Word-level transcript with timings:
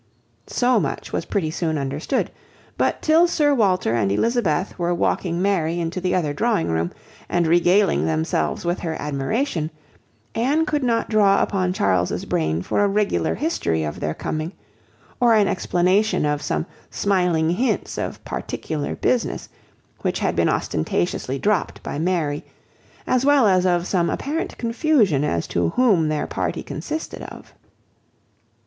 So 0.47 0.79
much 0.79 1.13
was 1.13 1.25
pretty 1.25 1.51
soon 1.51 1.77
understood; 1.77 2.31
but 2.75 3.03
till 3.03 3.27
Sir 3.27 3.53
Walter 3.53 3.93
and 3.93 4.11
Elizabeth 4.11 4.79
were 4.79 4.95
walking 4.95 5.39
Mary 5.43 5.79
into 5.79 6.01
the 6.01 6.15
other 6.15 6.33
drawing 6.33 6.69
room, 6.71 6.91
and 7.29 7.45
regaling 7.45 8.03
themselves 8.07 8.65
with 8.65 8.79
her 8.79 8.95
admiration, 8.99 9.69
Anne 10.33 10.65
could 10.65 10.81
not 10.83 11.07
draw 11.07 11.43
upon 11.43 11.71
Charles's 11.71 12.25
brain 12.25 12.63
for 12.63 12.83
a 12.83 12.87
regular 12.87 13.35
history 13.35 13.83
of 13.83 13.99
their 13.99 14.15
coming, 14.15 14.53
or 15.19 15.35
an 15.35 15.47
explanation 15.47 16.25
of 16.25 16.41
some 16.41 16.65
smiling 16.89 17.51
hints 17.51 17.99
of 17.99 18.25
particular 18.25 18.95
business, 18.95 19.49
which 20.01 20.17
had 20.17 20.35
been 20.35 20.49
ostentatiously 20.49 21.37
dropped 21.37 21.83
by 21.83 21.99
Mary, 21.99 22.43
as 23.05 23.23
well 23.23 23.45
as 23.47 23.67
of 23.67 23.85
some 23.85 24.09
apparent 24.09 24.57
confusion 24.57 25.23
as 25.23 25.45
to 25.45 25.69
whom 25.69 26.07
their 26.09 26.25
party 26.25 26.63
consisted 26.63 27.21
of. 27.21 27.53